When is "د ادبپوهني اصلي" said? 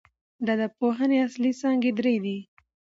0.45-1.51